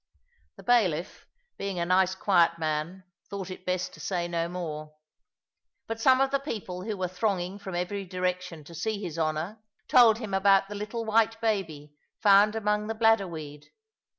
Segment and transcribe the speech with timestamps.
[0.55, 1.27] The bailiff,
[1.59, 4.95] being a nice quiet man, thought it best to say no more.
[5.85, 9.59] But some of the people who were thronging from every direction to see his Honour,
[9.87, 13.69] told him about the little white baby found among the bladder weed.